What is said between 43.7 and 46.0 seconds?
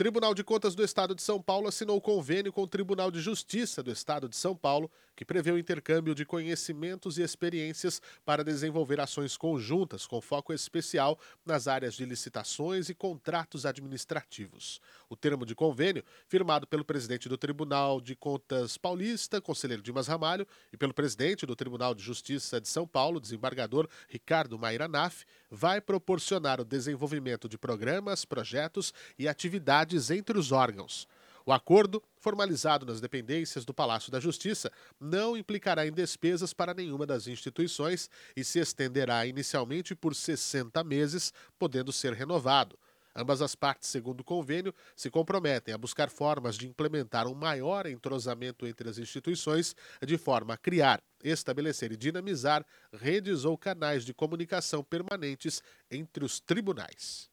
segundo o convênio, se comprometem a